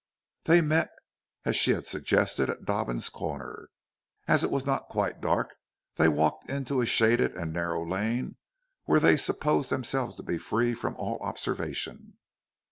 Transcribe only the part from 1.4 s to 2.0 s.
as she had